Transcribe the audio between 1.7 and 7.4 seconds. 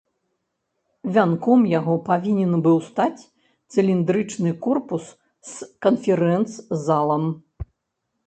яго павінен быў стаць цыліндрычны корпус з канферэнц-залом.